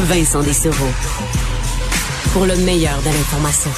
Vincent 0.00 0.42
Dessereau. 0.42 0.86
Pour 2.32 2.46
le 2.46 2.54
meilleur 2.58 2.96
de 3.00 3.06
l'information. 3.06 3.70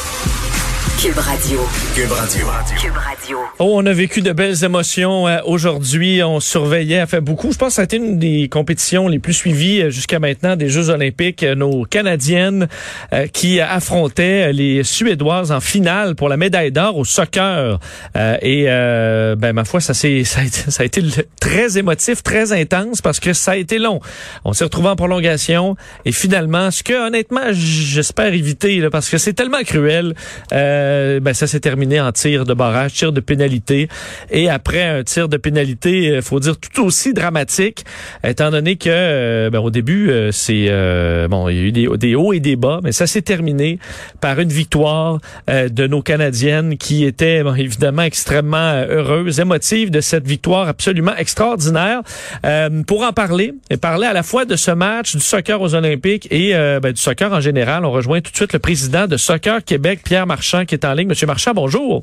Cube 0.99 1.17
Radio. 1.19 1.61
Cube 1.95 2.11
Radio. 2.13 2.47
Cube 2.79 2.93
Radio. 2.97 3.39
Oh, 3.59 3.73
on 3.77 3.87
a 3.87 3.93
vécu 3.95 4.21
de 4.21 4.33
belles 4.33 4.65
émotions 4.65 5.27
euh, 5.29 5.39
aujourd'hui. 5.47 6.23
On 6.23 6.41
surveillait, 6.41 6.99
a 7.01 7.07
fait 7.07 7.23
beaucoup. 7.23 7.53
Je 7.53 7.57
pense 7.57 7.69
que 7.69 7.75
ça 7.77 7.81
a 7.83 7.85
été 7.85 7.97
une 7.97 8.19
des 8.19 8.49
compétitions 8.51 9.09
les 9.09 9.19
plus 9.19 9.33
suivies 9.33 9.81
euh, 9.83 9.91
jusqu'à 9.91 10.19
maintenant 10.19 10.57
des 10.57 10.69
Jeux 10.69 10.91
olympiques. 10.91 11.43
Euh, 11.43 11.55
nos 11.55 11.85
Canadiennes 11.85 12.69
euh, 13.15 13.27
qui 13.29 13.61
affrontaient 13.61 14.53
les 14.53 14.85
Suédoises 14.85 15.53
en 15.53 15.61
finale 15.61 16.17
pour 16.17 16.29
la 16.29 16.37
médaille 16.37 16.71
d'or 16.71 16.99
au 16.99 17.07
soccer. 17.07 17.79
Euh, 18.17 18.37
et 18.43 18.65
euh, 18.69 19.37
ben 19.37 19.55
ma 19.55 19.65
foi, 19.65 19.81
ça, 19.81 19.95
s'est- 19.95 20.25
ça, 20.25 20.41
a 20.41 20.45
été, 20.45 20.71
ça 20.71 20.83
a 20.83 20.87
été 20.87 21.03
très 21.41 21.79
émotif, 21.79 22.23
très 22.23 22.53
intense 22.53 23.01
parce 23.01 23.21
que 23.21 23.33
ça 23.33 23.53
a 23.53 23.57
été 23.57 23.79
long. 23.79 24.01
On 24.45 24.53
s'est 24.53 24.65
retrouvé 24.65 24.89
en 24.89 24.97
prolongation 24.97 25.77
et 26.05 26.13
finalement, 26.13 26.71
ce 26.71 26.83
que 26.83 27.07
honnêtement 27.07 27.53
j'espère 27.53 28.35
éviter 28.35 28.77
là, 28.81 28.91
parce 28.91 29.09
que 29.09 29.17
c'est 29.17 29.33
tellement 29.33 29.63
cruel. 29.65 30.15
Euh, 30.53 30.89
ben 31.21 31.35
ça 31.35 31.47
s'est 31.47 31.61
terminé 31.61 32.01
en 32.01 32.13
tir 32.13 32.45
de 32.45 32.55
barrage, 32.55 32.93
tir 32.95 33.13
de 33.13 33.21
pénalité. 33.21 33.89
Et 34.31 34.49
après 34.49 34.83
un 34.83 35.03
tir 35.03 35.29
de 35.29 35.37
pénalité, 35.37 36.15
il 36.17 36.23
faut 36.23 36.41
dire 36.41 36.57
tout 36.59 36.85
aussi 36.85 37.13
dramatique, 37.13 37.85
étant 38.25 38.51
donné 38.51 38.77
que 38.77 38.89
euh, 38.89 39.51
ben, 39.51 39.61
au 39.61 39.71
début, 39.71 40.11
euh, 40.11 40.31
c'est 40.33 40.67
euh, 40.69 41.29
bon, 41.29 41.49
il 41.49 41.57
y 41.57 41.61
a 41.61 41.63
eu 41.63 41.99
des, 41.99 42.15
hauts 42.15 42.33
et 42.33 42.41
des 42.41 42.57
bas, 42.57 42.81
mais 42.83 42.93
ça 42.93 43.07
s'est 43.07 43.23
terminé 43.23 43.79
par 44.21 44.39
une 44.41 44.49
victoire 44.49 45.19
euh, 45.49 45.69
de 45.69 45.87
nos 45.87 46.03
Canadiennes 46.03 46.77
qui 46.77 47.05
étaient 47.05 47.43
bon, 47.43 47.55
évidemment 47.55 48.03
extrêmement 48.03 48.57
euh, 48.57 48.87
heureuses, 48.99 49.41
émotives 49.41 49.91
de 49.91 50.01
cette 50.01 50.27
victoire 50.27 50.69
absolument 50.69 51.15
extraordinaire. 51.17 52.03
Euh, 52.45 52.83
pour 52.87 53.03
en 53.03 53.13
parler 53.13 53.55
et 53.71 53.77
parler 53.77 54.07
à 54.07 54.13
la 54.13 54.23
fois 54.23 54.45
de 54.45 54.57
ce 54.57 54.71
match, 54.71 55.15
du 55.15 55.23
soccer 55.23 55.61
aux 55.61 55.75
Olympiques 55.75 56.29
et 56.31 56.55
euh, 56.55 56.81
ben, 56.81 56.93
du 56.93 57.01
soccer 57.01 57.33
en 57.33 57.41
général, 57.41 57.85
on 57.85 57.91
rejoint 57.91 58.21
tout 58.21 58.31
de 58.31 58.37
suite 58.37 58.53
le 58.53 58.59
président 58.59 59.07
de 59.07 59.17
Soccer 59.17 59.65
Québec, 59.65 60.01
Pierre 60.05 60.27
Marchand, 60.27 60.65
qui 60.71 60.77
est 60.77 60.85
en 60.87 60.95
ligne. 60.95 61.09
Monsieur 61.09 61.27
Marchand, 61.27 61.53
bonjour. 61.53 62.03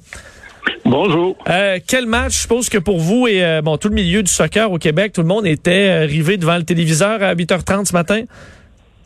Bonjour. 0.84 1.38
Euh, 1.48 1.80
quel 1.88 2.06
match, 2.06 2.34
je 2.34 2.38
suppose 2.40 2.70
que 2.70 2.78
pour 2.78 2.98
vous 2.98 3.28
et 3.28 3.44
euh, 3.44 3.62
bon 3.62 3.78
tout 3.78 3.88
le 3.88 3.96
milieu 3.96 4.22
du 4.22 4.32
soccer 4.32 4.70
au 4.70 4.78
Québec, 4.78 5.14
tout 5.14 5.22
le 5.22 5.28
monde 5.28 5.48
était 5.48 6.04
euh, 6.04 6.06
rivé 6.06 6.36
devant 6.36 6.58
le 6.58 6.64
téléviseur 6.64 7.24
à 7.24 7.34
8h30 7.34 7.86
ce 7.86 7.94
matin? 7.94 8.24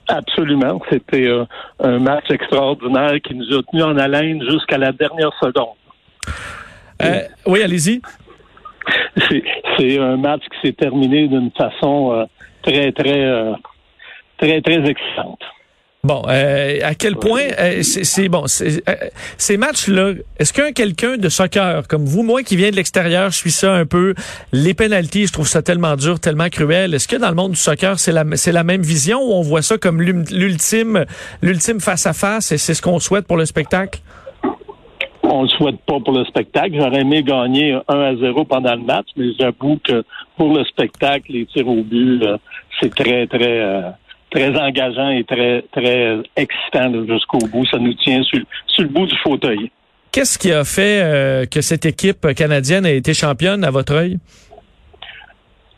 Absolument. 0.08 0.82
C'était 0.90 1.28
euh, 1.28 1.46
un 1.80 2.00
match 2.00 2.26
extraordinaire 2.32 3.14
qui 3.24 3.36
nous 3.36 3.46
a 3.56 3.62
tenus 3.72 3.84
en 3.84 3.98
haleine 3.98 4.42
jusqu'à 4.50 4.80
la 4.80 4.92
dernière 4.92 5.32
seconde. 5.40 5.78
Oui, 7.46 7.62
allez-y. 7.64 8.02
C'est, 9.78 10.00
un 10.00 10.18
match 10.18 10.42
qui 10.52 10.68
s'est 10.68 10.74
terminé 10.74 11.28
d'une 11.28 11.52
façon 11.52 12.28
très, 12.64 12.92
très, 12.92 13.54
très, 14.38 14.62
très 14.62 14.90
excitante. 14.90 15.42
Bon, 16.04 16.24
euh, 16.28 16.80
à 16.82 16.96
quel 16.96 17.16
point 17.16 17.44
euh, 17.60 17.84
c'est 17.84 18.28
bon 18.28 18.46
euh, 18.46 18.96
ces 19.38 19.58
matchs-là, 19.58 20.14
est-ce 20.40 20.52
qu'un 20.52 20.72
quelqu'un 20.72 21.18
de 21.18 21.30
soccer 21.30 21.88
comme 21.88 22.06
vous, 22.06 22.24
moi 22.24 22.42
qui 22.42 22.56
viens 22.56 22.72
de 22.72 22.76
l'extérieur, 22.76 23.30
je 23.30 23.38
suis 23.38 23.52
ça 23.52 23.76
un 23.76 23.86
peu, 23.86 24.16
les 24.52 24.74
pénalties, 24.74 25.28
je 25.28 25.34
trouve 25.34 25.48
ça 25.48 25.62
tellement 25.62 25.96
dur, 25.96 26.20
tellement 26.20 26.50
cruel. 26.50 26.96
Est-ce 26.96 27.08
que 27.08 27.18
dans 27.18 27.30
le 27.30 27.36
monde 27.36 27.52
du 27.52 27.58
soccer, 27.58 28.00
c'est 28.00 28.12
la 28.12 28.24
c'est 28.34 28.52
la 28.52 28.64
même 28.64 28.82
vision 28.82 29.22
ou 29.22 29.34
on 29.34 29.42
voit 29.42 29.62
ça 29.62 29.78
comme 29.78 30.02
l'ultime 30.02 31.06
l'ultime 31.44 31.80
face 31.80 32.08
à 32.08 32.14
face 32.14 32.52
et 32.52 32.58
c'est 32.58 32.74
ce 32.74 32.82
qu'on 32.82 33.00
souhaite 33.00 33.28
pour 33.28 33.38
le 33.38 33.46
spectacle? 33.46 34.00
On 35.24 35.44
le 35.44 35.50
souhaite 35.50 35.80
pas 35.86 36.00
pour 36.00 36.14
le 36.14 36.26
spectacle. 36.26 36.72
J'aurais 36.78 37.02
aimé 37.02 37.22
gagner 37.22 37.78
1 37.88 38.00
à 38.00 38.16
0 38.16 38.44
pendant 38.46 38.74
le 38.74 38.82
match, 38.82 39.08
mais 39.16 39.28
j'avoue 39.40 39.80
que 39.84 40.04
pour 40.36 40.52
le 40.52 40.64
spectacle, 40.66 41.32
les 41.32 41.46
tirs 41.46 41.68
au 41.68 41.84
but, 41.84 42.24
euh, 42.24 42.38
c'est 42.80 42.94
très, 42.94 43.28
très, 43.28 43.62
euh, 43.62 43.92
très 44.32 44.50
engageant 44.60 45.10
et 45.10 45.24
très, 45.24 45.64
très 45.72 46.18
excitant 46.36 46.92
jusqu'au 47.08 47.38
bout. 47.52 47.66
Ça 47.68 47.78
nous 47.78 47.94
tient 47.94 48.24
sur, 48.24 48.40
sur 48.68 48.84
le 48.84 48.90
bout 48.90 49.06
du 49.06 49.16
fauteuil. 49.18 49.70
Qu'est-ce 50.12 50.38
qui 50.40 50.52
a 50.52 50.64
fait 50.64 51.02
euh, 51.04 51.46
que 51.46 51.62
cette 51.62 51.86
équipe 51.86 52.34
canadienne 52.34 52.86
a 52.86 52.92
été 52.92 53.14
championne 53.14 53.64
à 53.64 53.72
votre 53.72 53.94
œil? 53.94 54.18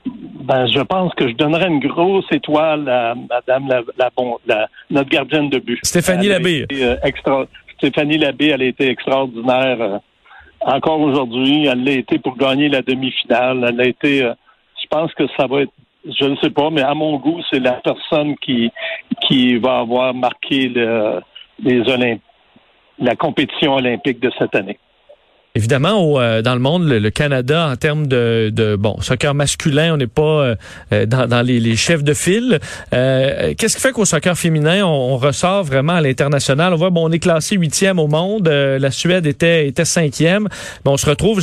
Ben, 0.05 0.67
je 0.67 0.81
pense 0.81 1.13
que 1.16 1.29
je 1.29 1.33
donnerais 1.35 1.67
une 1.67 1.79
grosse 1.79 2.25
étoile 2.31 2.88
à 2.89 3.16
Madame 3.16 3.67
la, 3.69 3.81
la, 3.97 4.09
bon, 4.16 4.38
la- 4.45 4.67
notre 4.89 5.09
gardienne 5.09 5.49
de 5.49 5.59
but. 5.59 5.79
Stéphanie 5.83 6.28
Labbé. 6.28 6.66
euh, 6.73 6.97
extra, 7.03 7.45
Stéphanie 7.78 8.17
Labbé, 8.17 8.47
elle 8.49 8.61
a 8.61 8.66
été 8.66 8.89
extraordinaire. 8.89 9.78
euh, 9.81 9.97
encore 10.66 10.99
aujourd'hui, 10.99 11.66
elle 11.67 11.83
l'a 11.83 11.91
été 11.91 12.19
pour 12.19 12.35
gagner 12.38 12.67
la 12.69 12.81
demi-finale. 12.81 13.66
Elle 13.69 13.81
a 13.81 13.85
été. 13.88 14.19
je 14.19 14.88
pense 14.89 15.13
que 15.13 15.23
ça 15.38 15.47
va 15.47 15.61
être. 15.61 15.72
Je 16.06 16.25
ne 16.25 16.36
sais 16.38 16.50
pas, 16.50 16.69
mais 16.69 16.81
à 16.81 16.94
mon 16.94 17.18
goût, 17.18 17.41
c'est 17.50 17.59
la 17.59 17.74
personne 17.74 18.36
qui 18.38 18.72
qui 19.22 19.58
va 19.58 19.80
avoir 19.80 20.14
marqué 20.14 20.68
le, 20.68 21.22
les 21.59 21.80
Olymp 21.90 22.19
la 23.00 23.16
compétition 23.16 23.75
olympique 23.75 24.19
de 24.19 24.31
cette 24.38 24.56
année. 24.56 24.80
Évidemment, 25.56 26.02
au, 26.03 26.19
euh, 26.19 26.41
dans 26.41 26.56
le 26.56 26.59
monde, 26.59 26.88
le, 26.88 26.97
le 26.97 27.12
Canada, 27.12 27.69
en 27.72 27.75
termes 27.75 28.08
de, 28.08 28.50
de 28.52 28.75
bon 28.75 29.00
soccer 29.02 29.36
masculin, 29.36 29.94
on 29.94 29.97
n'est 29.97 30.08
pas 30.08 30.24
euh, 30.24 30.56
euh, 30.91 31.06
dans, 31.06 31.28
dans 31.28 31.44
les, 31.44 31.59
les 31.59 31.75
chefs 31.75 32.03
de 32.03 32.16
file. 32.16 32.58
Euh, 32.91 33.53
Qu'est-ce 33.56 33.75
qui 33.75 33.81
fait 33.84 33.91
qu'au 33.91 34.03
soccer 34.03 34.36
féminin, 34.36 34.84
on, 34.84 35.14
on 35.14 35.18
ressort 35.18 35.64
vraiment 35.64 35.94
à 35.94 36.02
l'international? 36.02 36.74
On 36.74 36.78
voit, 36.78 36.90
bon, 36.90 37.08
on 37.08 37.12
est 37.12 37.19
classé 37.19 37.56
huitième 37.56 38.00
au 38.00 38.08
monde. 38.08 38.47
euh, 38.47 38.80
la 38.80 38.90
Suède 38.90 39.28
était 39.28 39.68
était 39.68 39.86
cinquième. 39.86 40.47
Mais 40.86 40.91
on 40.91 40.97
se 40.97 41.08
retrouve 41.08 41.40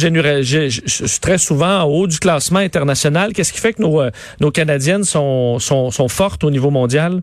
très 1.23 1.39
souvent 1.39 1.83
en 1.83 1.85
haut 1.85 2.09
du 2.09 2.19
classement 2.19 2.59
international. 2.59 3.33
Qu'est-ce 3.33 3.53
qui 3.53 3.61
fait 3.61 3.75
que 3.75 3.83
nos, 3.83 4.01
euh, 4.01 4.11
nos 4.41 4.51
Canadiennes 4.51 5.05
sont, 5.05 5.61
sont, 5.61 5.93
sont 5.93 6.09
fortes 6.09 6.43
au 6.43 6.51
niveau 6.51 6.71
mondial? 6.71 7.21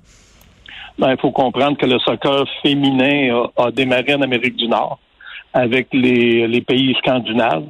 Ben, 0.98 1.12
il 1.12 1.20
faut 1.20 1.32
comprendre 1.32 1.78
que 1.78 1.86
le 1.86 2.00
soccer 2.00 2.46
féminin 2.64 3.44
a, 3.58 3.66
a 3.66 3.72
démarré 3.72 4.14
en 4.16 4.22
Amérique 4.22 4.56
du 4.56 4.70
Nord 4.70 5.00
avec 5.54 5.88
les, 5.94 6.48
les 6.48 6.62
pays 6.62 6.96
scandinaves 7.00 7.66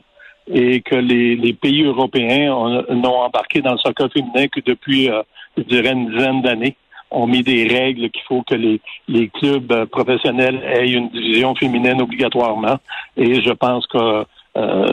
et 0.53 0.81
que 0.81 0.95
les, 0.95 1.35
les 1.35 1.53
pays 1.53 1.83
européens 1.83 2.53
ont- 2.53 2.83
n'ont 2.95 3.19
embarqué 3.21 3.61
dans 3.61 3.73
le 3.73 3.77
soccer 3.79 4.09
féminin 4.11 4.47
que 4.47 4.61
depuis, 4.65 5.09
euh, 5.09 5.21
je 5.57 5.63
dirais, 5.63 5.91
une 5.91 6.09
dizaine 6.11 6.41
d'années. 6.41 6.75
On 7.09 7.25
mis 7.25 7.41
des 7.41 7.67
règles 7.67 8.09
qu'il 8.09 8.23
faut 8.23 8.41
que 8.43 8.55
les, 8.55 8.81
les 9.07 9.29
clubs 9.29 9.71
euh, 9.71 9.85
professionnels 9.85 10.61
aient 10.65 10.89
une 10.89 11.09
division 11.09 11.55
féminine 11.55 12.01
obligatoirement. 12.01 12.77
Et 13.15 13.41
je 13.41 13.51
pense 13.51 13.85
que 13.87 13.97
euh, 13.97 14.25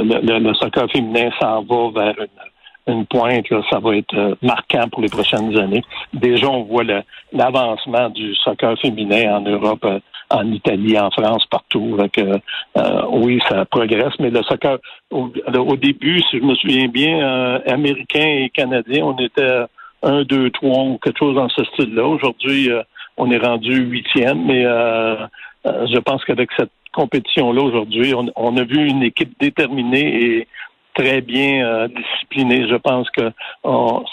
le, 0.03 0.39
le- 0.39 0.55
soccer 0.55 0.89
féminin 0.91 1.31
s'en 1.41 1.63
va 1.63 1.91
vers 1.91 2.15
une, 2.87 2.95
une 2.95 3.07
pointe. 3.07 3.49
là. 3.51 3.63
ça 3.71 3.79
va 3.81 3.97
être 3.97 4.15
euh, 4.17 4.35
marquant 4.43 4.89
pour 4.91 5.03
les 5.03 5.09
prochaines 5.09 5.59
années. 5.59 5.83
Déjà, 6.13 6.49
on 6.49 6.63
voit 6.65 6.85
l'avancement 7.33 8.09
du 8.11 8.35
soccer 8.37 8.79
féminin 8.81 9.37
en 9.37 9.41
Europe, 9.41 9.85
en 10.31 10.51
Italie, 10.53 10.99
en 10.99 11.11
France, 11.11 11.47
partout. 11.51 11.97
Euh, 12.19 13.03
oui, 13.11 13.41
ça 13.49 13.65
progresse, 13.65 14.15
mais 14.19 14.31
le 14.31 14.43
soccer, 14.43 14.79
au, 15.11 15.31
au 15.57 15.77
début, 15.77 16.21
si 16.23 16.39
je 16.39 16.45
me 16.45 16.55
souviens 16.55 16.89
bien, 16.89 17.19
euh, 17.19 17.59
Américains 17.67 18.45
et 18.45 18.51
Canadiens, 18.51 19.05
on 19.05 19.19
était 19.19 19.67
un, 20.03 20.23
deux, 20.25 20.51
trois 20.51 20.85
ou 20.85 20.99
quelque 20.99 21.19
chose 21.19 21.37
dans 21.37 21.49
ce 21.49 21.65
style-là. 21.65 22.07
Aujourd'hui, 22.07 22.71
euh, 22.71 22.83
on 23.17 23.31
est 23.31 23.39
rendu 23.39 23.77
huitième, 23.77 24.45
mais 24.45 24.65
euh, 24.65 25.27
je 25.65 25.99
pense 25.99 26.25
qu'avec 26.25 26.51
cette 26.59 26.71
compétition-là 26.93 27.63
aujourd'hui, 27.63 28.15
on, 28.15 28.27
on 28.37 28.57
a 28.57 28.65
vu 28.65 28.87
une 28.87 29.03
équipe 29.03 29.35
déterminée 29.41 30.25
et 30.25 30.49
très 30.95 31.21
bien 31.21 31.67
euh, 31.67 31.89
disciplinée. 31.89 32.67
Je 32.69 32.77
pense 32.77 33.09
que 33.11 33.31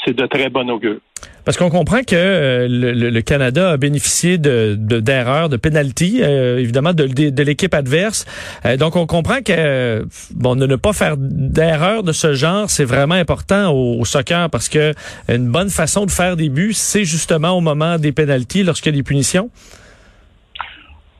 c'est 0.06 0.16
de 0.16 0.26
très 0.28 0.50
bon 0.50 0.70
augure. 0.70 0.98
Parce 1.46 1.58
qu'on 1.58 1.70
comprend 1.70 2.02
que 2.04 2.16
euh, 2.16 2.68
le, 2.70 3.22
Canada 3.22 3.72
a 3.72 3.78
bénéficié 3.78 4.38
de 4.38 4.76
de- 4.78 5.00
d'erreurs, 5.00 5.50
de, 5.50 5.58
pénalties, 5.58 6.20
euh, 6.22 6.60
évidemment 6.60 6.94
de, 6.94 7.06
de- 7.06 7.30
de 7.30 7.44
l'équipe 7.44 7.74
adverse. 7.74 8.26
Euh, 8.66 8.78
donc 8.78 8.96
on 8.96 9.06
comprend 9.08 9.42
que 9.42 9.52
euh, 9.56 10.04
bon, 10.36 10.56
de 10.56 10.66
ne 10.68 10.76
pas 10.76 10.94
faire 10.94 11.16
d'erreurs 11.18 12.04
de 12.04 12.12
ce 12.12 12.34
genre, 12.34 12.70
c'est 12.70 12.86
vraiment 12.86 13.16
important 13.16 13.70
au, 13.72 14.00
au 14.00 14.06
soccer 14.06 14.50
parce 14.50 14.70
que 14.70 14.94
une 15.30 15.48
bonne 15.52 15.70
façon 15.70 16.06
de 16.06 16.12
faire 16.12 16.36
des 16.36 16.50
buts, 16.50 16.74
c'est 16.74 17.06
justement 17.06 17.52
au 17.52 17.62
moment 17.62 17.98
des 17.98 18.12
pénalties, 18.12 18.64
lorsqu'il 18.64 18.92
y 18.92 18.96
a 18.96 18.98
des 18.98 19.04
punitions. 19.04 19.50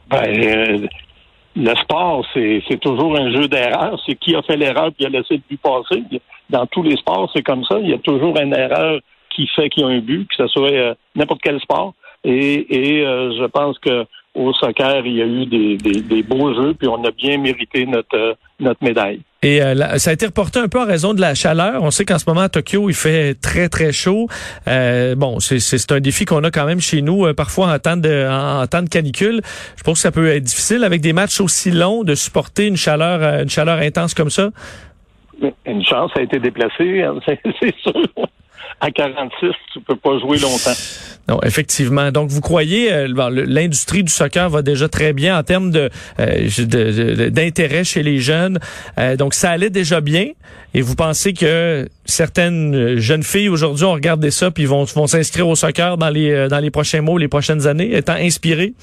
Ben, 0.10 0.24
euh, 0.28 0.88
le 1.56 1.76
sport, 1.76 2.26
c'est 2.34 2.80
toujours 2.82 3.18
un 3.18 3.32
jeu 3.32 3.48
d'erreur. 3.48 4.00
C'est 4.06 4.16
qui 4.16 4.36
a 4.36 4.42
fait 4.42 4.58
l'erreur 4.58 4.92
puis 4.94 5.06
a 5.06 5.10
laissé 5.10 5.36
le 5.36 5.42
but 5.50 5.60
passer. 5.62 6.04
Dans 6.50 6.66
tous 6.68 6.84
les 6.84 6.96
sports, 6.98 7.30
c'est 7.34 7.44
comme 7.44 7.64
ça. 7.66 7.80
Il 7.80 7.90
y 7.90 7.94
a 7.94 7.98
toujours 7.98 8.38
une 8.40 8.54
erreur 8.54 9.00
qui 9.30 9.48
fait 9.48 9.70
qu'il 9.70 9.84
y 9.84 9.86
a 9.86 9.90
un 9.90 10.00
but, 10.00 10.28
que 10.28 10.36
ce 10.36 10.48
soit 10.48 10.72
euh, 10.72 10.94
n'importe 11.16 11.42
quel 11.42 11.60
sport. 11.60 11.94
Et, 12.24 13.00
et 13.00 13.06
euh, 13.06 13.32
je 13.38 13.46
pense 13.46 13.80
que 13.80 14.06
au 14.34 14.54
soccer, 14.54 15.06
il 15.06 15.16
y 15.16 15.22
a 15.22 15.26
eu 15.26 15.46
des, 15.46 15.78
des, 15.78 16.02
des 16.02 16.24
beaux 16.24 16.54
jeux, 16.54 16.74
puis 16.74 16.88
on 16.88 17.04
a 17.04 17.12
bien 17.12 17.38
mérité 17.38 17.86
notre, 17.86 18.16
euh, 18.18 18.34
notre 18.60 18.82
médaille. 18.84 19.20
Et 19.44 19.62
euh, 19.62 19.74
là, 19.74 19.98
ça 20.00 20.12
a 20.12 20.14
été 20.14 20.26
reporté 20.28 20.60
un 20.60 20.68
peu 20.68 20.80
en 20.80 20.86
raison 20.86 21.14
de 21.14 21.20
la 21.20 21.34
chaleur. 21.36 21.82
On 21.84 21.92
sait 21.92 22.06
qu'en 22.06 22.20
ce 22.20 22.26
moment 22.30 22.42
à 22.42 22.50
Tokyo, 22.50 22.90
il 22.90 22.94
fait 22.96 23.34
très 23.34 23.70
très 23.70 23.92
chaud. 23.92 24.28
Euh, 24.68 25.16
bon, 25.16 25.40
c'est- 25.40 25.92
un 25.92 26.00
défi 26.00 26.26
qu'on 26.26 26.44
a 26.44 26.52
quand 26.52 26.66
même 26.66 26.80
chez 26.80 27.02
nous, 27.02 27.26
euh, 27.26 27.34
parfois 27.34 27.74
en 27.74 27.80
temps 27.80 27.98
de 27.98 28.28
en, 28.30 28.62
en 28.62 28.68
temps 28.68 28.84
de 28.84 28.90
canicule. 28.90 29.42
Je 29.76 29.84
pense 29.84 29.96
que 29.96 30.02
ça 30.04 30.12
peut 30.12 30.28
être 30.28 30.44
difficile 30.44 30.84
avec 30.84 31.02
des 31.02 31.12
matchs 31.12 31.42
aussi 31.42 31.72
longs 31.72 32.04
de 32.04 32.14
supporter 32.16 32.68
une 32.68 32.78
chaleur 32.78 33.22
euh, 33.22 33.44
une 33.44 33.50
chaleur 33.50 33.80
intense 33.80 34.14
comme 34.14 34.30
ça. 34.30 34.52
Une 35.66 35.84
chance, 35.84 36.12
ça 36.14 36.20
a 36.20 36.24
été 36.24 36.40
déplacé, 36.40 37.02
hein, 37.02 37.16
c'est 37.26 37.76
sûr. 37.82 37.94
À 38.80 38.92
46, 38.92 39.52
tu 39.74 39.80
peux 39.82 39.96
pas 39.96 40.18
jouer 40.20 40.40
longtemps. 40.40 40.78
Non, 41.28 41.40
effectivement. 41.44 42.12
Donc, 42.12 42.30
vous 42.30 42.42
croyez 42.42 42.92
euh, 42.92 43.08
l'industrie 43.48 44.04
du 44.04 44.12
soccer 44.12 44.50
va 44.50 44.62
déjà 44.62 44.90
très 44.90 45.14
bien 45.14 45.38
en 45.38 45.44
termes 45.44 45.72
de 45.72 45.90
euh, 46.20 47.30
d'intérêt 47.30 47.84
chez 47.84 48.04
les 48.04 48.18
jeunes. 48.18 48.60
Euh, 48.98 49.16
donc, 49.16 49.34
ça 49.34 49.52
allait 49.52 49.70
déjà 49.70 50.02
bien. 50.02 50.28
Et 50.74 50.82
vous 50.82 50.96
pensez 50.96 51.34
que 51.34 51.88
certaines 52.06 52.98
jeunes 52.98 53.24
filles 53.24 53.50
aujourd'hui 53.50 53.86
ont 53.86 53.94
regardé 53.94 54.32
ça 54.32 54.52
puis 54.52 54.66
vont 54.66 54.84
vont 54.84 55.08
s'inscrire 55.08 55.48
au 55.48 55.56
soccer 55.56 55.98
dans 55.98 56.10
les 56.10 56.48
dans 56.50 56.60
les 56.60 56.72
prochains 56.72 57.02
mois, 57.02 57.20
les 57.20 57.28
prochaines 57.28 57.68
années, 57.68 57.96
étant 57.96 58.14
inspirées? 58.14 58.74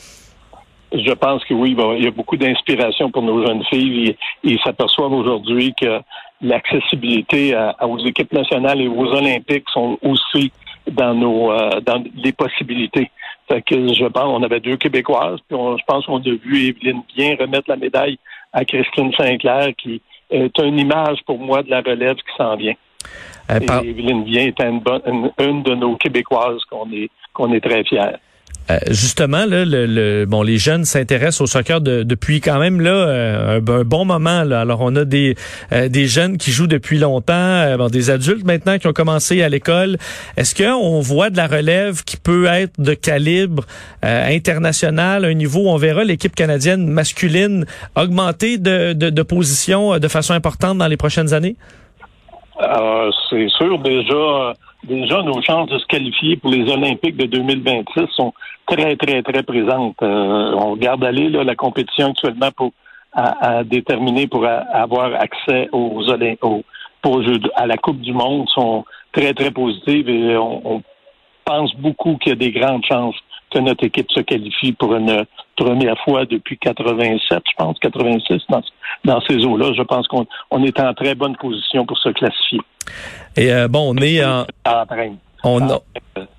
Je 0.92 1.12
pense 1.12 1.44
que 1.44 1.52
oui, 1.52 1.76
il 1.98 2.04
y 2.04 2.06
a 2.06 2.10
beaucoup 2.10 2.36
d'inspiration 2.36 3.10
pour 3.10 3.22
nos 3.22 3.46
jeunes 3.46 3.62
filles. 3.64 4.16
Ils 4.42 4.58
s'aperçoivent 4.64 5.12
aujourd'hui 5.12 5.74
que 5.78 6.00
l'accessibilité 6.40 7.56
aux 7.82 7.98
équipes 7.98 8.32
nationales 8.32 8.80
et 8.80 8.88
aux 8.88 9.06
Olympiques 9.06 9.68
sont 9.72 9.98
aussi 10.02 10.52
dans 10.90 11.14
nos 11.14 11.52
euh, 11.52 11.80
dans 11.80 12.02
les 12.16 12.32
possibilités. 12.32 13.10
Fait 13.48 13.62
que 13.62 13.92
je 13.92 14.06
pense 14.06 14.24
on 14.24 14.42
avait 14.42 14.60
deux 14.60 14.76
Québécoises, 14.76 15.40
puis 15.48 15.58
je 15.58 15.84
pense 15.86 16.06
qu'on 16.06 16.18
a 16.18 16.22
vu 16.22 16.68
Evelyne 16.68 17.02
bien 17.16 17.36
remettre 17.38 17.68
la 17.68 17.76
médaille 17.76 18.18
à 18.52 18.64
Christine 18.64 19.12
Sinclair, 19.16 19.70
qui 19.76 20.00
est 20.30 20.58
une 20.58 20.78
image 20.78 21.18
pour 21.26 21.38
moi 21.38 21.62
de 21.62 21.70
la 21.70 21.80
relève 21.80 22.16
qui 22.16 22.36
s'en 22.36 22.56
vient. 22.56 22.74
Euh, 23.50 23.60
Evelyne 23.82 24.24
Bien 24.24 24.46
est 24.46 24.60
une, 24.60 24.82
une, 25.38 25.62
de 25.62 25.74
nos 25.74 25.96
Québécoises 25.96 26.64
qu'on 26.70 26.90
est 26.92 27.10
qu'on 27.32 27.52
est 27.52 27.60
très 27.60 27.84
fiers. 27.84 28.16
Euh, 28.70 28.76
justement, 28.88 29.46
là, 29.46 29.64
le, 29.64 30.26
bon, 30.26 30.42
les 30.42 30.58
jeunes 30.58 30.84
s'intéressent 30.84 31.40
au 31.40 31.46
soccer 31.46 31.80
depuis 31.80 32.40
quand 32.40 32.58
même 32.58 32.80
là 32.80 32.90
euh, 32.90 33.60
un, 33.60 33.84
bon 33.84 34.04
moment. 34.04 34.40
Alors, 34.40 34.80
on 34.82 34.94
a 34.94 35.04
des 35.04 35.36
euh, 35.72 35.88
des 35.88 36.06
jeunes 36.06 36.36
qui 36.36 36.50
jouent 36.50 36.66
depuis 36.66 36.98
longtemps, 36.98 37.76
bon, 37.78 37.88
des 37.88 38.10
adultes 38.10 38.44
maintenant 38.44 38.78
qui 38.78 38.86
ont 38.86 38.92
commencé 38.92 39.42
à 39.42 39.48
l'école. 39.48 39.96
Est-ce 40.36 40.54
qu'on 40.54 41.00
voit 41.00 41.30
de 41.30 41.38
la 41.38 41.46
relève 41.46 42.04
qui 42.04 42.18
peut 42.18 42.46
être 42.46 42.78
de 42.78 42.92
calibre 42.94 43.64
international, 44.02 45.24
un 45.24 45.34
niveau 45.34 45.60
où 45.60 45.68
on 45.68 45.76
verra 45.76 46.04
l'équipe 46.04 46.34
canadienne 46.34 46.86
masculine 46.88 47.64
augmenter 47.96 48.58
de, 48.58 48.92
de, 48.92 49.10
de 49.10 49.22
position 49.22 49.98
de 49.98 50.08
façon 50.08 50.34
importante 50.34 50.78
dans 50.78 50.88
les 50.88 50.96
prochaines 50.96 51.32
années? 51.32 51.56
C'est 53.30 53.48
sûr, 53.50 53.78
déjà 53.78 54.54
déjà 54.84 55.22
nos 55.22 55.40
chances 55.42 55.68
de 55.70 55.78
se 55.78 55.86
qualifier 55.86 56.36
pour 56.36 56.50
les 56.50 56.70
Olympiques 56.70 57.16
de 57.16 57.26
2026 57.26 58.06
sont 58.14 58.32
très, 58.66 58.96
très, 58.96 59.22
très 59.22 59.42
présentes. 59.42 59.96
Euh, 60.02 60.52
on 60.54 60.72
regarde 60.72 61.04
aller 61.04 61.28
là, 61.28 61.44
la 61.44 61.56
compétition 61.56 62.10
actuellement 62.10 62.50
pour 62.56 62.72
à, 63.12 63.64
déterminer 63.64 64.26
pour 64.26 64.46
avoir 64.46 65.14
accès 65.14 65.68
aux 65.72 66.08
Olympiques, 66.08 66.64
pour 67.02 67.22
à 67.56 67.66
la 67.66 67.76
Coupe 67.76 68.00
du 68.00 68.12
Monde 68.12 68.48
sont 68.50 68.84
très, 69.12 69.32
très 69.34 69.50
positives 69.50 70.08
et 70.08 70.36
on, 70.36 70.82
pense 71.44 71.74
beaucoup 71.76 72.18
qu'il 72.18 72.28
y 72.28 72.32
a 72.32 72.36
des 72.36 72.52
grandes 72.52 72.84
chances 72.84 73.16
que 73.50 73.58
notre 73.58 73.82
équipe 73.82 74.10
se 74.10 74.20
qualifie 74.20 74.72
pour 74.72 74.94
une 74.94 75.24
première 75.64 75.98
fois 76.04 76.24
depuis 76.24 76.58
87, 76.58 77.20
je 77.30 77.52
pense, 77.56 77.78
86 77.80 78.42
dans, 78.48 78.62
dans 79.04 79.20
ces 79.22 79.44
eaux-là. 79.44 79.72
Je 79.76 79.82
pense 79.82 80.06
qu'on 80.08 80.26
on 80.50 80.64
est 80.64 80.78
en 80.80 80.94
très 80.94 81.14
bonne 81.14 81.36
position 81.36 81.86
pour 81.86 81.98
se 81.98 82.10
classifier. 82.10 82.60
Et 83.36 83.52
euh, 83.52 83.68
bon, 83.68 83.94
on 83.94 83.96
est 83.98 84.24
en... 84.24 84.46
On 85.44 85.68
a... 85.68 85.80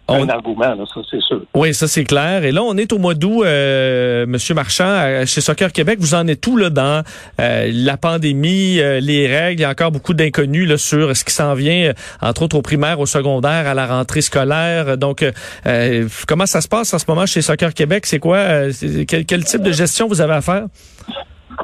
Un 0.10 0.28
argument, 0.28 0.74
là, 0.75 0.84
ça 0.92 1.01
c'est 1.10 1.22
sûr. 1.22 1.42
Oui, 1.54 1.74
ça 1.74 1.88
c'est 1.88 2.04
clair. 2.04 2.44
Et 2.44 2.51
là, 2.51 2.63
on 2.63 2.75
est 2.78 2.92
au 2.92 2.98
mois 2.98 3.13
d'août, 3.13 3.44
euh, 3.46 4.25
Monsieur 4.25 4.56
Marchand, 4.56 5.24
chez 5.25 5.40
Soccer 5.40 5.72
Québec. 5.72 6.00
Vous 6.00 6.16
en 6.16 6.28
êtes 6.28 6.42
tout 6.42 6.57
là 6.57 6.69
dans 6.72 7.04
euh, 7.40 7.69
la 7.72 7.96
pandémie, 7.96 8.80
euh, 8.80 9.00
les 9.00 9.28
règles? 9.28 9.62
Il 9.62 9.63
y 9.63 9.66
a 9.66 9.69
encore 9.69 9.92
beaucoup 9.92 10.16
d'inconnus 10.16 10.68
là 10.68 10.78
sur 10.78 11.16
ce 11.16 11.24
qui 11.24 11.34
s'en 11.34 11.54
vient, 11.54 11.94
entre 12.22 12.42
autres 12.42 12.57
au 12.57 12.62
primaire, 12.62 13.00
au 13.00 13.06
secondaire, 13.06 13.68
à 13.68 13.74
la 13.75 13.86
rentrée 13.86 14.22
scolaire. 14.22 14.98
Donc, 14.98 15.24
comment 16.28 16.46
ça 16.48 16.62
se 16.62 16.68
passe 16.68 16.94
en 16.94 17.00
ce 17.00 17.06
moment 17.07 17.25
chez 17.25 17.42
Soccer 17.42 17.74
Québec? 17.74 18.06
C'est 18.07 18.19
quoi 18.19 18.69
quel, 19.07 19.25
quel, 19.25 19.44
type 19.44 19.62
de 19.62 19.72
gestion 19.72 20.07
vous 20.07 20.22
avez 20.22 20.34
à 20.34 20.42
faire? 20.42 20.66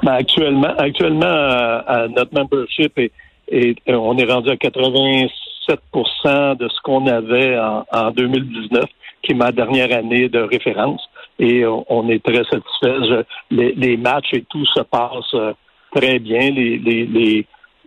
Ben, 0.04 0.14
actuellement, 0.14 0.74
actuellement, 0.78 1.26
à 1.26 2.08
notre 2.10 2.34
membership 2.34 2.98
est 3.00 3.12
et 3.48 3.76
euh, 3.90 3.96
on 3.96 4.18
est 4.18 4.26
rendu 4.26 4.50
à 4.50 4.58
87 4.58 5.32
de 5.70 6.68
ce 6.70 6.82
qu'on 6.84 7.08
avait 7.08 7.58
en, 7.58 8.12
2019, 8.12 8.86
qui 9.22 9.32
est 9.32 9.36
ma 9.36 9.52
dernière 9.52 9.96
année 9.96 10.30
de 10.30 10.40
référence. 10.40 11.02
Et 11.40 11.66
on, 11.66 12.10
est 12.10 12.24
très 12.24 12.44
satisfait. 12.46 13.26
les, 13.52 13.98
matchs 13.98 14.34
et 14.34 14.46
tout 14.50 14.66
se 14.66 14.82
passe 14.82 15.34
euh, 15.34 15.54
très 15.94 16.20
bien. 16.20 16.52
Les, 16.52 16.78
les, 16.78 17.06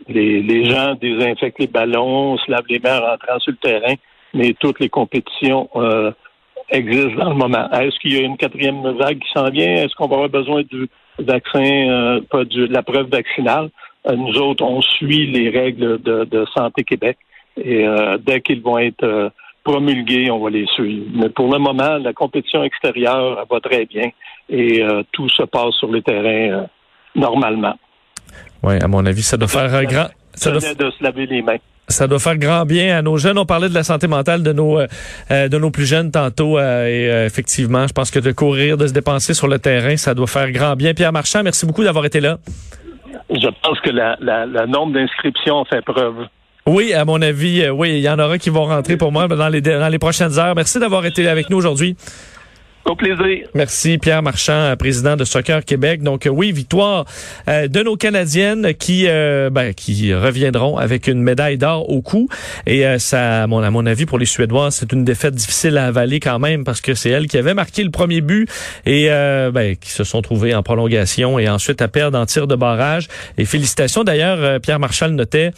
les, 0.09 0.43
les, 0.43 0.65
gens 0.67 0.95
désinfectent 1.01 1.59
les 1.59 1.67
ballons, 1.67 2.37
se 2.39 2.51
lavent 2.51 2.67
les 2.69 2.79
mains 2.79 2.99
en 2.99 3.11
rentrant 3.11 3.39
sur 3.39 3.53
le 3.53 3.57
terrain, 3.57 3.95
mais 4.35 4.55
toutes 4.61 4.81
les 4.81 4.91
compétitions 4.91 5.71
euh, 5.77 6.13
existent 6.71 7.25
dans 7.25 7.31
le 7.31 7.37
moment. 7.37 7.71
Est-ce 7.71 7.99
qu'il 8.01 8.15
y 8.15 8.19
a 8.19 8.23
une 8.23 8.37
quatrième 8.37 8.83
vague 8.99 9.19
qui 9.19 9.31
s'en 9.33 9.49
vient? 9.49 9.77
Est-ce 9.77 9.95
qu'on 9.95 10.09
va 10.09 10.17
avoir 10.17 10.29
besoin 10.29 10.63
du 10.63 10.89
vaccin, 11.19 12.21
pas 12.31 12.45
de 12.45 12.67
la 12.67 12.83
preuve 12.83 13.09
vaccinale? 13.09 13.71
Euh, 14.07 14.17
nous 14.17 14.37
autres, 14.39 14.65
on 14.65 14.81
suit 14.81 15.27
les 15.27 15.51
règles 15.51 16.01
de, 16.03 16.45
Santé 16.57 16.85
Québec 16.85 17.19
et 17.63 17.87
euh, 17.87 18.19
dès 18.19 18.41
qu'ils 18.41 18.63
vont 18.63 18.79
être 18.79 19.05
euh, 19.05 19.31
promulgués, 19.65 20.31
on 20.31 20.41
va 20.41 20.51
les 20.51 20.67
suivre. 20.67 21.07
Mais 21.15 21.29
pour 21.29 21.53
le 21.53 21.59
moment, 21.59 21.99
la 21.99 22.13
compétition 22.13 22.63
extérieure 22.63 23.45
va 23.51 23.61
très 23.61 23.87
bien 23.87 24.11
et 24.51 24.83
tout 25.13 25.29
se 25.29 25.43
passe 25.43 25.75
sur 25.75 25.93
les 25.93 26.01
terrains 26.01 26.65
normalement. 27.15 27.75
Oui, 28.63 28.77
à 28.83 28.89
mon 28.89 29.05
avis, 29.05 29.23
ça 29.23 29.37
doit 29.37 29.49
faire 29.49 29.75
un 29.75 29.85
grand. 29.85 30.07
Ça 30.33 30.51
doit... 30.51 30.61
de 30.61 30.91
se 30.91 31.03
laver 31.03 31.27
les 31.27 31.43
mains. 31.43 31.59
Ça 31.87 32.07
doit 32.07 32.19
faire 32.19 32.39
grand 32.39 32.65
bien 32.65 32.97
à 32.97 33.03
nos 33.03 33.19
jeunes. 33.19 33.37
On 33.37 33.45
parlait 33.45 33.69
de 33.69 33.75
la 33.75 33.83
santé 33.83 34.07
mentale 34.07 34.43
de 34.43 34.55
nos 34.55 34.79
de 35.31 35.59
nos 35.59 35.71
plus 35.71 35.85
jeunes 35.85 36.11
tantôt 36.11 36.59
et 36.59 37.25
effectivement, 37.27 37.87
je 37.87 37.93
pense 37.93 38.11
que 38.11 38.21
de 38.21 38.33
courir, 38.33 38.79
de 38.79 38.87
se 38.87 38.95
dépenser 38.95 39.35
sur 39.35 39.49
le 39.49 39.59
terrain, 39.59 39.99
ça 39.99 40.15
doit 40.15 40.27
faire 40.27 40.51
grand 40.51 40.77
bien. 40.77 40.95
Pierre 40.95 41.13
Marchand, 41.13 41.43
merci 41.43 41.67
beaucoup 41.67 41.85
d'avoir 41.85 42.07
été 42.07 42.21
là. 42.21 42.39
Je 43.31 43.49
pense 43.63 43.79
que 43.81 43.91
la, 43.91 44.17
la, 44.21 44.67
nombre 44.67 44.95
d'inscriptions 44.95 45.65
fait 45.67 45.83
preuve. 45.83 46.27
Oui, 46.69 46.93
à 46.93 47.07
mon 47.07 47.23
avis, 47.23 47.63
euh, 47.63 47.71
oui, 47.71 47.93
il 47.93 48.01
y 48.01 48.11
en 48.11 48.19
aura 48.19 48.37
qui 48.37 48.51
vont 48.51 48.67
rentrer 48.67 48.99
pour 48.99 49.11
moi 49.11 49.27
dans 49.27 49.49
les, 49.49 49.63
dans 49.63 49.89
les 49.89 49.99
prochaines 49.99 50.39
heures. 50.39 50.55
Merci 50.55 50.79
d'avoir 50.79 51.07
été 51.07 51.27
avec 51.27 51.49
nous 51.49 51.57
aujourd'hui. 51.57 51.97
Au 52.85 52.95
plaisir. 52.95 53.49
Merci 53.55 53.97
Pierre 53.97 54.23
Marchand, 54.23 54.75
président 54.79 55.17
de 55.17 55.25
Soccer 55.25 55.65
Québec. 55.65 56.03
Donc 56.03 56.27
euh, 56.27 56.31
oui, 56.31 56.53
victoire 56.53 57.07
euh, 57.49 57.69
de 57.69 57.83
nos 57.83 57.97
Canadiennes 57.97 58.75
qui 58.75 59.07
ben, 59.07 59.73
qui 59.75 60.13
reviendront 60.13 60.77
avec 60.77 61.07
une 61.07 61.23
médaille 61.23 61.57
d'or 61.57 61.89
au 61.89 62.03
cou. 62.03 62.29
Et 62.67 62.85
ça, 62.99 63.45
à 63.45 63.47
mon, 63.47 63.63
à 63.63 63.71
mon 63.71 63.87
avis, 63.87 64.05
pour 64.05 64.19
les 64.19 64.27
Suédois, 64.27 64.71
c'est 64.71 64.93
une 64.93 65.05
défaite 65.05 65.35
difficile 65.35 65.79
à 65.79 65.87
avaler 65.87 66.21
quand 66.21 66.39
même 66.39 66.65
parce 66.65 66.83
que 66.83 66.93
c'est 66.93 67.11
elle 67.11 67.29
qui 67.29 67.39
avait 67.39 67.55
marqué 67.55 67.83
le 67.83 67.91
premier 67.91 68.21
but 68.21 68.47
et 68.85 69.09
ben, 69.09 69.75
qui 69.77 69.91
se 69.91 70.05
sont 70.05 70.21
trouvés 70.21 70.55
en 70.55 70.63
prolongation 70.63 71.39
et 71.39 71.49
ensuite 71.49 71.81
à 71.81 71.89
perdre 71.89 72.19
en 72.19 72.27
tir 72.27 72.47
de 72.47 72.57
barrage. 72.57 73.09
Et 73.39 73.47
félicitations 73.47 74.05
d'ailleurs, 74.05 74.61
Pierre 74.61 74.79
Marchand 74.79 75.09
notait 75.09 75.53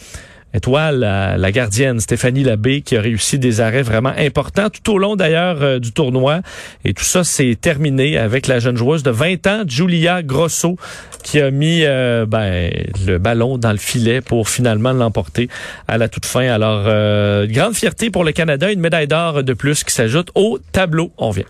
étoile, 0.53 0.99
la, 0.99 1.51
gardienne 1.51 1.99
Stéphanie 1.99 2.43
Labbé 2.43 2.81
qui 2.81 2.97
a 2.97 3.01
réussi 3.01 3.39
des 3.39 3.61
arrêts 3.61 3.81
vraiment 3.81 4.13
importants 4.17 4.69
tout 4.69 4.93
au 4.93 4.97
long 4.97 5.15
d'ailleurs 5.15 5.61
euh, 5.61 5.79
du 5.79 5.91
tournoi. 5.91 6.41
Et 6.85 6.93
tout 6.93 7.03
ça 7.03 7.23
s'est 7.23 7.57
terminé 7.59 8.17
avec 8.17 8.47
la 8.47 8.59
jeune 8.59 8.77
joueuse 8.77 9.03
de 9.03 9.11
20 9.11 9.47
ans, 9.47 9.63
Julia 9.67 10.23
Grosso, 10.23 10.77
qui 11.23 11.39
a 11.39 11.51
mis 11.51 11.83
euh, 11.83 12.25
ben, 12.25 12.71
le 13.05 13.17
ballon 13.17 13.57
dans 13.57 13.71
le 13.71 13.77
filet 13.77 14.21
pour 14.21 14.49
finalement 14.49 14.93
l'emporter 14.93 15.49
à 15.87 15.97
la 15.97 16.09
toute 16.09 16.25
fin. 16.25 16.47
Alors, 16.47 16.83
euh, 16.87 17.47
grande 17.47 17.75
fierté 17.75 18.09
pour 18.09 18.23
le 18.23 18.31
Canada, 18.31 18.71
une 18.71 18.81
médaille 18.81 19.07
d'or 19.07 19.43
de 19.43 19.53
plus 19.53 19.83
qui 19.83 19.93
s'ajoute 19.93 20.31
au 20.35 20.59
tableau. 20.71 21.11
On 21.17 21.31
vient. 21.31 21.45